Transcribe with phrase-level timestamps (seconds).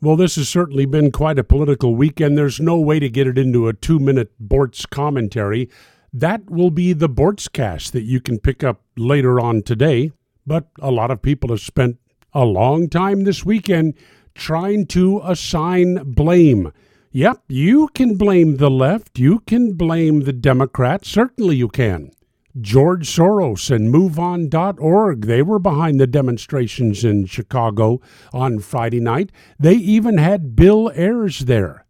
[0.00, 2.38] Well, this has certainly been quite a political weekend.
[2.38, 5.68] There's no way to get it into a two minute Boortz commentary.
[6.12, 10.12] That will be the Boortzcast that you can pick up later on today.
[10.46, 11.98] But a lot of people have spent
[12.32, 13.94] a long time this weekend
[14.34, 16.72] trying to assign blame.
[17.10, 19.18] Yep, you can blame the left.
[19.18, 21.08] You can blame the Democrats.
[21.08, 22.12] Certainly you can.
[22.60, 28.00] George Soros and MoveOn.org, they were behind the demonstrations in Chicago
[28.32, 29.30] on Friday night.
[29.58, 31.84] They even had Bill Ayers there.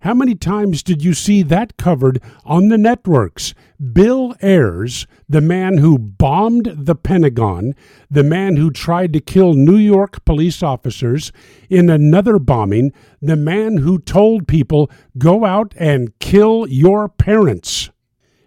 [0.00, 3.54] How many times did you see that covered on the networks?
[3.92, 7.74] Bill Ayers, the man who bombed the Pentagon,
[8.08, 11.32] the man who tried to kill New York police officers
[11.68, 17.90] in another bombing, the man who told people, go out and kill your parents.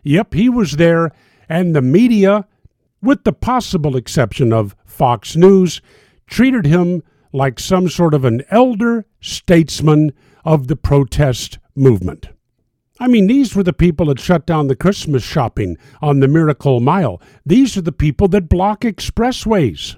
[0.03, 1.11] Yep, he was there,
[1.49, 2.47] and the media,
[3.01, 5.81] with the possible exception of Fox News,
[6.27, 10.13] treated him like some sort of an elder statesman
[10.45, 12.29] of the protest movement.
[12.99, 16.81] I mean, these were the people that shut down the Christmas shopping on the Miracle
[16.81, 17.21] Mile.
[17.45, 19.95] These are the people that block expressways.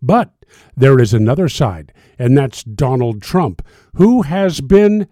[0.00, 0.32] But
[0.76, 3.62] there is another side, and that's Donald Trump,
[3.94, 5.08] who has been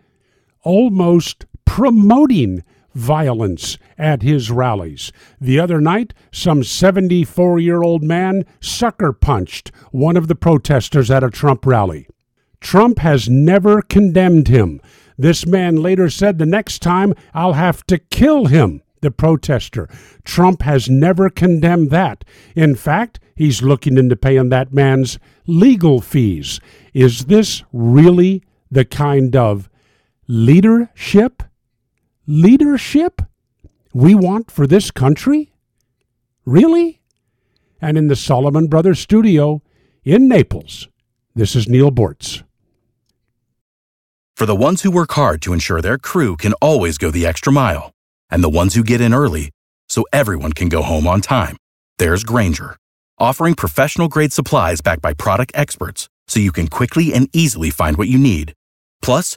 [0.62, 5.12] almost promoting violence at his rallies.
[5.40, 11.24] The other night, some 74 year old man sucker punched one of the protesters at
[11.24, 12.08] a Trump rally.
[12.60, 14.80] Trump has never condemned him.
[15.16, 19.88] This man later said, The next time I'll have to kill him, the protester.
[20.24, 22.24] Trump has never condemned that.
[22.54, 26.60] In fact, he's looking into paying that man's legal fees.
[26.92, 29.68] Is this really the kind of
[30.26, 31.42] leadership?
[32.30, 33.22] Leadership
[33.92, 35.52] we want for this country?
[36.44, 37.00] Really?
[37.80, 39.62] And in the Solomon Brothers studio
[40.04, 40.86] in Naples,
[41.34, 42.44] this is Neal Boortz.
[44.36, 47.52] For the ones who work hard to ensure their crew can always go the extra
[47.52, 47.90] mile,
[48.30, 49.50] and the ones who get in early
[49.88, 51.56] so everyone can go home on time,
[51.98, 52.76] there's Grainger,
[53.18, 57.96] offering professional grade supplies backed by product experts so you can quickly and easily find
[57.96, 58.54] what you need.
[59.02, 59.36] Plus,